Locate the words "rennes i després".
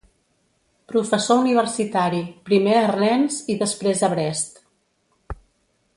2.95-4.05